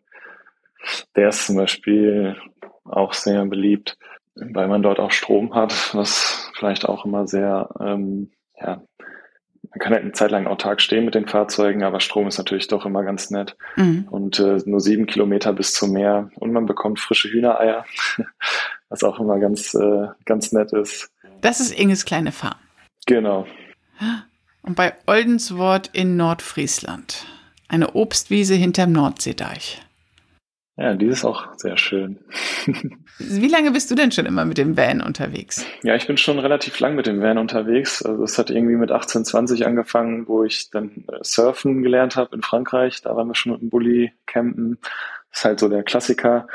Der 1.14 1.28
ist 1.28 1.46
zum 1.46 1.56
Beispiel 1.56 2.36
auch 2.84 3.12
sehr 3.12 3.44
beliebt, 3.46 3.98
weil 4.34 4.68
man 4.68 4.82
dort 4.82 5.00
auch 5.00 5.10
Strom 5.10 5.54
hat, 5.54 5.94
was 5.94 6.50
vielleicht 6.54 6.88
auch 6.88 7.04
immer 7.04 7.26
sehr, 7.26 7.68
ähm, 7.80 8.30
ja, 8.60 8.82
man 9.70 9.80
kann 9.80 9.92
halt 9.92 10.02
eine 10.02 10.12
Zeit 10.12 10.30
lang 10.30 10.46
autark 10.46 10.80
stehen 10.80 11.04
mit 11.04 11.14
den 11.14 11.26
Fahrzeugen, 11.26 11.82
aber 11.82 12.00
Strom 12.00 12.26
ist 12.28 12.38
natürlich 12.38 12.68
doch 12.68 12.86
immer 12.86 13.02
ganz 13.02 13.30
nett. 13.30 13.56
Mhm. 13.76 14.06
Und 14.10 14.38
äh, 14.38 14.58
nur 14.64 14.80
sieben 14.80 15.06
Kilometer 15.06 15.52
bis 15.52 15.74
zum 15.74 15.92
Meer 15.92 16.30
und 16.36 16.52
man 16.52 16.66
bekommt 16.66 17.00
frische 17.00 17.28
Hühnereier, 17.28 17.84
was 18.88 19.02
auch 19.02 19.18
immer 19.18 19.38
ganz, 19.38 19.74
äh, 19.74 20.06
ganz 20.24 20.52
nett 20.52 20.72
ist. 20.72 21.10
Das 21.40 21.60
ist 21.60 21.78
Inges 21.78 22.04
kleine 22.04 22.32
Farm. 22.32 22.56
Genau. 23.06 23.46
Und 24.62 24.76
bei 24.76 24.94
Oldenswort 25.06 25.90
in 25.92 26.16
Nordfriesland. 26.16 27.26
Eine 27.68 27.94
Obstwiese 27.94 28.54
hinterm 28.54 28.92
Nordseedeich. 28.92 29.82
Ja, 30.78 30.94
die 30.94 31.06
ist 31.06 31.24
auch 31.24 31.54
sehr 31.56 31.78
schön. 31.78 32.18
Wie 33.18 33.48
lange 33.48 33.70
bist 33.70 33.90
du 33.90 33.94
denn 33.94 34.12
schon 34.12 34.26
immer 34.26 34.44
mit 34.44 34.58
dem 34.58 34.76
Van 34.76 35.00
unterwegs? 35.00 35.64
Ja, 35.82 35.94
ich 35.94 36.06
bin 36.06 36.18
schon 36.18 36.38
relativ 36.38 36.78
lang 36.80 36.94
mit 36.94 37.06
dem 37.06 37.22
Van 37.22 37.38
unterwegs. 37.38 38.02
Also 38.04 38.22
es 38.24 38.36
hat 38.36 38.50
irgendwie 38.50 38.76
mit 38.76 38.92
18, 38.92 39.24
20 39.24 39.64
angefangen, 39.64 40.28
wo 40.28 40.44
ich 40.44 40.70
dann 40.70 41.04
äh, 41.10 41.18
Surfen 41.22 41.82
gelernt 41.82 42.16
habe 42.16 42.36
in 42.36 42.42
Frankreich. 42.42 43.00
Da 43.00 43.16
waren 43.16 43.28
wir 43.28 43.34
schon 43.34 43.52
mit 43.52 43.62
dem 43.62 43.70
Bulli 43.70 44.12
campen. 44.26 44.78
Das 45.30 45.38
ist 45.38 45.44
halt 45.46 45.60
so 45.60 45.68
der 45.70 45.82
Klassiker. 45.82 46.46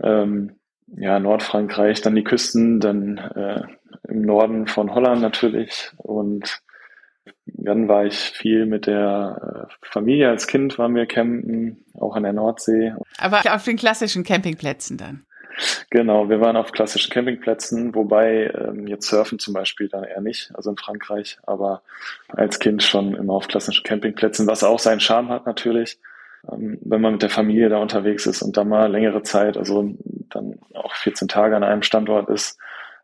Ähm, 0.00 0.52
ja, 0.86 1.18
Nordfrankreich, 1.18 2.02
dann 2.02 2.14
die 2.14 2.24
Küsten, 2.24 2.78
dann 2.78 3.18
äh, 3.18 3.62
im 4.08 4.22
Norden 4.22 4.66
von 4.68 4.94
Holland 4.94 5.22
natürlich 5.22 5.90
und 5.96 6.62
dann 7.46 7.88
war 7.88 8.04
ich 8.04 8.16
viel 8.16 8.66
mit 8.66 8.86
der 8.86 9.68
äh, 9.70 9.74
Familie. 9.82 10.28
Als 10.28 10.46
Kind 10.46 10.78
waren 10.78 10.94
wir 10.94 11.06
campen, 11.06 11.84
auch 11.94 12.16
an 12.16 12.24
der 12.24 12.32
Nordsee. 12.32 12.94
Aber 13.18 13.42
auf 13.54 13.64
den 13.64 13.76
klassischen 13.76 14.24
Campingplätzen 14.24 14.96
dann? 14.96 15.24
Genau, 15.90 16.28
wir 16.28 16.40
waren 16.40 16.56
auf 16.56 16.72
klassischen 16.72 17.12
Campingplätzen, 17.12 17.94
wobei 17.94 18.50
ähm, 18.54 18.86
jetzt 18.86 19.08
Surfen 19.08 19.38
zum 19.38 19.54
Beispiel 19.54 19.88
dann 19.88 20.04
eher 20.04 20.20
nicht, 20.20 20.50
also 20.54 20.70
in 20.70 20.76
Frankreich, 20.76 21.38
aber 21.42 21.82
als 22.28 22.58
Kind 22.58 22.82
schon 22.82 23.14
immer 23.14 23.34
auf 23.34 23.48
klassischen 23.48 23.84
Campingplätzen, 23.84 24.46
was 24.46 24.64
auch 24.64 24.78
seinen 24.78 25.00
Charme 25.00 25.28
hat 25.28 25.44
natürlich, 25.44 25.98
ähm, 26.50 26.78
wenn 26.80 27.00
man 27.00 27.12
mit 27.12 27.22
der 27.22 27.30
Familie 27.30 27.68
da 27.68 27.78
unterwegs 27.78 28.26
ist 28.26 28.42
und 28.42 28.56
da 28.56 28.64
mal 28.64 28.90
längere 28.90 29.22
Zeit, 29.22 29.56
also 29.56 29.94
dann 30.30 30.58
auch 30.74 30.94
14 30.94 31.28
Tage 31.28 31.54
an 31.54 31.64
einem 31.64 31.82
Standort 31.82 32.30
ist, 32.30 32.58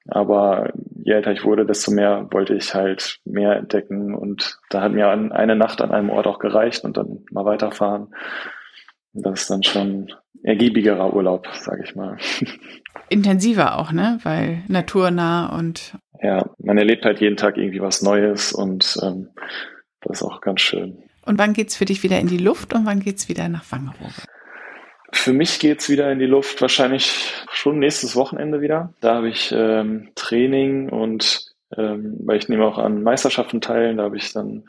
aber 0.09 0.73
je 1.05 1.13
älter 1.13 1.33
ich 1.33 1.45
wurde, 1.45 1.67
desto 1.67 1.91
mehr 1.91 2.27
wollte 2.31 2.55
ich 2.55 2.75
halt 2.75 3.21
mehr 3.25 3.57
entdecken. 3.57 4.15
Und 4.15 4.59
da 4.71 4.81
hat 4.81 4.93
mir 4.93 5.09
eine 5.09 5.57
Nacht 5.57 5.81
an 5.81 5.93
einem 5.93 6.11
Ort 6.11 6.27
auch 6.27 6.39
gereicht 6.39 6.85
und 6.85 6.97
dann 6.97 7.25
mal 7.31 7.45
weiterfahren. 7.45 8.15
Das 9.13 9.43
ist 9.43 9.51
dann 9.51 9.63
schon 9.63 10.13
ergiebigerer 10.43 11.15
Urlaub, 11.15 11.49
sage 11.53 11.83
ich 11.85 11.95
mal. 11.95 12.17
Intensiver 13.09 13.79
auch, 13.79 13.93
ne? 13.93 14.19
Weil 14.23 14.63
naturnah 14.69 15.57
und. 15.57 15.95
Ja, 16.23 16.51
man 16.59 16.79
erlebt 16.79 17.05
halt 17.05 17.21
jeden 17.21 17.37
Tag 17.37 17.57
irgendwie 17.57 17.81
was 17.81 18.03
Neues 18.03 18.53
und 18.53 18.99
ähm, 19.03 19.29
das 20.01 20.19
ist 20.19 20.23
auch 20.23 20.41
ganz 20.41 20.61
schön. 20.61 21.03
Und 21.25 21.39
wann 21.39 21.53
geht's 21.53 21.77
für 21.77 21.85
dich 21.85 22.03
wieder 22.03 22.19
in 22.19 22.27
die 22.27 22.39
Luft 22.39 22.75
und 22.75 22.87
wann 22.87 23.01
geht's 23.01 23.29
wieder 23.29 23.49
nach 23.49 23.71
Wangerooge? 23.71 24.25
Für 25.13 25.33
mich 25.33 25.59
geht's 25.59 25.89
wieder 25.89 26.11
in 26.13 26.19
die 26.19 26.27
Luft, 26.27 26.61
wahrscheinlich 26.61 27.33
schon 27.51 27.79
nächstes 27.79 28.15
Wochenende 28.15 28.61
wieder. 28.61 28.93
Da 29.01 29.15
habe 29.17 29.29
ich 29.29 29.53
ähm, 29.57 30.11
Training 30.15 30.91
und 30.91 31.55
ähm, 31.77 32.19
weil 32.25 32.39
ich 32.39 32.49
nehme 32.49 32.67
auch 32.67 32.79
an 32.79 33.03
Meisterschaften 33.03 33.61
teil, 33.61 33.97
da 33.97 34.05
habe 34.05 34.17
ich 34.17 34.33
dann 34.33 34.65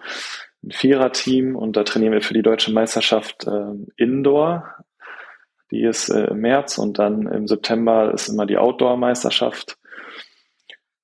ein 0.64 0.72
Viererteam 0.72 1.56
und 1.56 1.78
da 1.78 1.84
trainieren 1.84 2.14
wir 2.14 2.22
für 2.22 2.34
die 2.34 2.42
deutsche 2.42 2.72
Meisterschaft 2.72 3.48
ähm, 3.48 3.88
Indoor. 3.98 4.76
Die 5.72 5.84
ist 5.84 6.10
äh, 6.10 6.26
im 6.26 6.40
März 6.40 6.78
und 6.78 7.00
dann 7.00 7.28
im 7.28 7.48
September 7.48 8.14
ist 8.14 8.30
immer 8.30 8.46
die 8.46 8.58
Outdoor-Meisterschaft. 8.58 9.78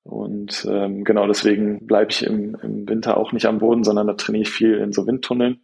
Und 0.03 0.65
ähm, 0.69 1.03
genau 1.03 1.27
deswegen 1.27 1.87
bleibe 1.87 2.11
ich 2.11 2.25
im, 2.25 2.55
im 2.61 2.87
Winter 2.87 3.17
auch 3.17 3.31
nicht 3.31 3.45
am 3.45 3.59
Boden, 3.59 3.83
sondern 3.83 4.07
da 4.07 4.13
trainiere 4.13 4.43
ich 4.43 4.49
viel 4.49 4.75
in 4.75 4.91
so 4.91 5.07
Windtunneln. 5.07 5.61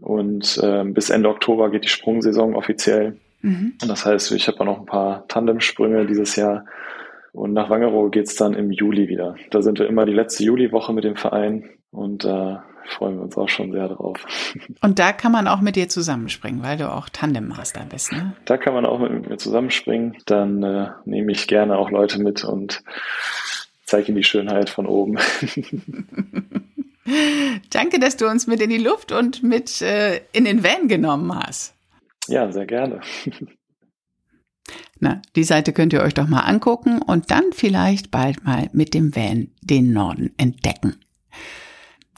Und 0.00 0.60
ähm, 0.62 0.94
bis 0.94 1.10
Ende 1.10 1.28
Oktober 1.28 1.70
geht 1.70 1.84
die 1.84 1.88
Sprungsaison 1.88 2.54
offiziell. 2.54 3.16
Mhm. 3.42 3.74
Und 3.80 3.88
das 3.88 4.04
heißt, 4.04 4.32
ich 4.32 4.48
habe 4.48 4.60
auch 4.60 4.64
noch 4.64 4.80
ein 4.80 4.86
paar 4.86 5.26
Tandemsprünge 5.28 6.06
dieses 6.06 6.36
Jahr. 6.36 6.64
Und 7.32 7.52
nach 7.52 7.68
Wangerooge 7.68 8.10
geht's 8.18 8.34
dann 8.34 8.54
im 8.54 8.70
Juli 8.70 9.08
wieder. 9.08 9.36
Da 9.50 9.62
sind 9.62 9.78
wir 9.78 9.86
immer 9.86 10.06
die 10.06 10.12
letzte 10.12 10.44
Juliwoche 10.44 10.92
mit 10.92 11.04
dem 11.04 11.16
Verein 11.16 11.68
und 11.90 12.24
da 12.24 12.64
äh, 12.84 12.88
freuen 12.88 13.16
wir 13.16 13.24
uns 13.24 13.36
auch 13.36 13.48
schon 13.48 13.72
sehr 13.72 13.88
drauf. 13.88 14.24
Und 14.80 14.98
da 14.98 15.12
kann 15.12 15.32
man 15.32 15.48
auch 15.48 15.60
mit 15.60 15.76
dir 15.76 15.88
zusammenspringen, 15.88 16.62
weil 16.62 16.76
du 16.76 16.90
auch 16.90 17.08
Tandemmaster 17.08 17.84
bist, 17.90 18.12
ne? 18.12 18.34
Da 18.44 18.56
kann 18.56 18.74
man 18.74 18.86
auch 18.86 18.98
mit 18.98 19.28
mir 19.28 19.36
zusammenspringen. 19.38 20.16
Dann 20.26 20.62
äh, 20.62 20.88
nehme 21.04 21.32
ich 21.32 21.46
gerne 21.46 21.76
auch 21.76 21.90
Leute 21.90 22.20
mit 22.22 22.44
und 22.44 22.82
zeige 23.84 24.08
ihnen 24.08 24.16
die 24.16 24.24
Schönheit 24.24 24.70
von 24.70 24.86
oben. 24.86 25.18
Danke, 27.70 27.98
dass 27.98 28.16
du 28.16 28.26
uns 28.26 28.46
mit 28.46 28.60
in 28.60 28.70
die 28.70 28.78
Luft 28.78 29.12
und 29.12 29.42
mit 29.42 29.80
äh, 29.82 30.20
in 30.32 30.44
den 30.44 30.64
Van 30.64 30.88
genommen 30.88 31.34
hast. 31.34 31.74
Ja, 32.28 32.50
sehr 32.50 32.66
gerne. 32.66 33.00
Na, 34.98 35.22
die 35.36 35.44
Seite 35.44 35.72
könnt 35.72 35.92
ihr 35.92 36.02
euch 36.02 36.14
doch 36.14 36.26
mal 36.26 36.40
angucken 36.40 37.00
und 37.02 37.30
dann 37.30 37.44
vielleicht 37.52 38.10
bald 38.10 38.44
mal 38.44 38.68
mit 38.72 38.94
dem 38.94 39.14
Van 39.14 39.48
den 39.60 39.92
Norden 39.92 40.32
entdecken. 40.38 40.96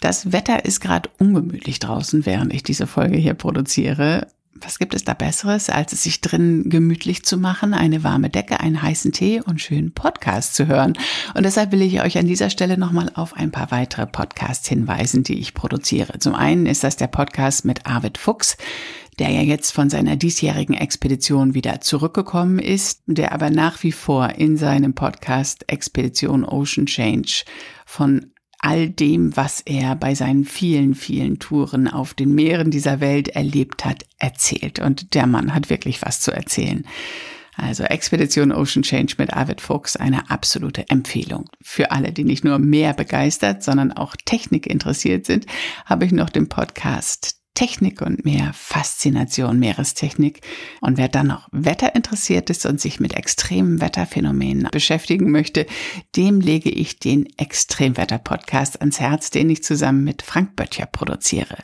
Das 0.00 0.32
Wetter 0.32 0.64
ist 0.64 0.80
gerade 0.80 1.10
ungemütlich 1.18 1.80
draußen, 1.80 2.24
während 2.24 2.54
ich 2.54 2.62
diese 2.62 2.86
Folge 2.86 3.16
hier 3.16 3.34
produziere. 3.34 4.28
Was 4.62 4.78
gibt 4.78 4.94
es 4.94 5.04
da 5.04 5.14
Besseres, 5.14 5.70
als 5.70 5.92
es 5.92 6.02
sich 6.02 6.20
drin 6.20 6.64
gemütlich 6.66 7.24
zu 7.24 7.36
machen, 7.36 7.74
eine 7.74 8.02
warme 8.02 8.30
Decke, 8.30 8.60
einen 8.60 8.82
heißen 8.82 9.12
Tee 9.12 9.40
und 9.40 9.60
schönen 9.60 9.92
Podcast 9.92 10.54
zu 10.54 10.66
hören? 10.66 10.94
Und 11.34 11.44
deshalb 11.44 11.72
will 11.72 11.82
ich 11.82 12.00
euch 12.02 12.18
an 12.18 12.26
dieser 12.26 12.50
Stelle 12.50 12.78
nochmal 12.78 13.10
auf 13.14 13.34
ein 13.34 13.50
paar 13.50 13.70
weitere 13.70 14.06
Podcasts 14.06 14.68
hinweisen, 14.68 15.22
die 15.22 15.38
ich 15.38 15.54
produziere. 15.54 16.18
Zum 16.18 16.34
einen 16.34 16.66
ist 16.66 16.84
das 16.84 16.96
der 16.96 17.06
Podcast 17.06 17.64
mit 17.64 17.86
Arvid 17.86 18.18
Fuchs, 18.18 18.56
der 19.18 19.30
ja 19.30 19.42
jetzt 19.42 19.72
von 19.72 19.90
seiner 19.90 20.16
diesjährigen 20.16 20.74
Expedition 20.74 21.54
wieder 21.54 21.80
zurückgekommen 21.80 22.58
ist, 22.58 23.02
der 23.06 23.32
aber 23.32 23.50
nach 23.50 23.82
wie 23.82 23.92
vor 23.92 24.30
in 24.30 24.56
seinem 24.56 24.94
Podcast 24.94 25.64
Expedition 25.68 26.44
Ocean 26.44 26.86
Change 26.86 27.44
von 27.84 28.32
all 28.68 28.90
dem, 28.90 29.34
was 29.34 29.62
er 29.62 29.96
bei 29.96 30.14
seinen 30.14 30.44
vielen, 30.44 30.94
vielen 30.94 31.38
Touren 31.38 31.88
auf 31.88 32.12
den 32.12 32.34
Meeren 32.34 32.70
dieser 32.70 33.00
Welt 33.00 33.28
erlebt 33.28 33.86
hat, 33.86 34.04
erzählt. 34.18 34.78
Und 34.78 35.14
der 35.14 35.26
Mann 35.26 35.54
hat 35.54 35.70
wirklich 35.70 36.02
was 36.02 36.20
zu 36.20 36.32
erzählen. 36.32 36.84
Also 37.56 37.84
Expedition 37.84 38.52
Ocean 38.52 38.82
Change 38.82 39.14
mit 39.16 39.32
Arvid 39.32 39.62
Fuchs, 39.62 39.96
eine 39.96 40.30
absolute 40.30 40.86
Empfehlung. 40.90 41.48
Für 41.62 41.92
alle, 41.92 42.12
die 42.12 42.24
nicht 42.24 42.44
nur 42.44 42.58
mehr 42.58 42.92
begeistert, 42.92 43.62
sondern 43.62 43.90
auch 43.90 44.14
Technik 44.26 44.66
interessiert 44.66 45.24
sind, 45.24 45.46
habe 45.86 46.04
ich 46.04 46.12
noch 46.12 46.28
den 46.28 46.50
Podcast 46.50 47.37
Technik 47.58 48.02
und 48.02 48.24
mehr 48.24 48.52
Faszination 48.54 49.58
Meerestechnik. 49.58 50.42
Und 50.80 50.96
wer 50.96 51.08
dann 51.08 51.26
noch 51.26 51.48
Wetter 51.50 51.96
interessiert 51.96 52.50
ist 52.50 52.64
und 52.66 52.80
sich 52.80 53.00
mit 53.00 53.14
extremen 53.14 53.80
Wetterphänomenen 53.80 54.68
beschäftigen 54.70 55.32
möchte, 55.32 55.66
dem 56.14 56.40
lege 56.40 56.70
ich 56.70 57.00
den 57.00 57.26
Extremwetter-Podcast 57.36 58.80
ans 58.80 59.00
Herz, 59.00 59.30
den 59.30 59.50
ich 59.50 59.64
zusammen 59.64 60.04
mit 60.04 60.22
Frank 60.22 60.54
Böttcher 60.54 60.86
produziere. 60.86 61.56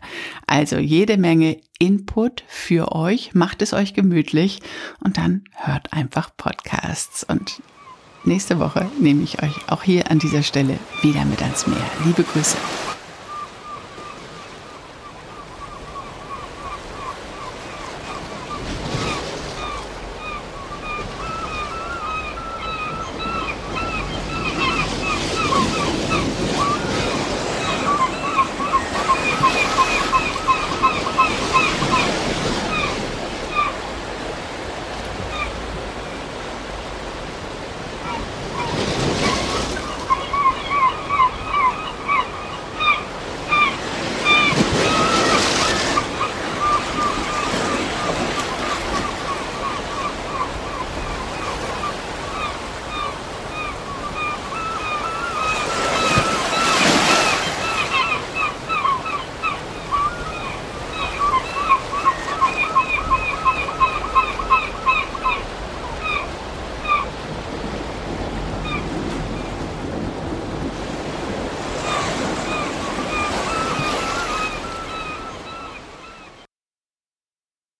Also 0.48 0.78
jede 0.78 1.16
Menge 1.16 1.58
Input 1.78 2.42
für 2.48 2.90
euch, 2.90 3.32
macht 3.32 3.62
es 3.62 3.72
euch 3.72 3.94
gemütlich 3.94 4.62
und 4.98 5.16
dann 5.16 5.44
hört 5.52 5.92
einfach 5.92 6.36
Podcasts. 6.36 7.22
Und 7.22 7.62
nächste 8.24 8.58
Woche 8.58 8.90
nehme 9.00 9.22
ich 9.22 9.44
euch 9.44 9.68
auch 9.68 9.84
hier 9.84 10.10
an 10.10 10.18
dieser 10.18 10.42
Stelle 10.42 10.76
wieder 11.02 11.24
mit 11.24 11.40
ans 11.40 11.68
Meer. 11.68 11.88
Liebe 12.04 12.24
Grüße. 12.24 12.56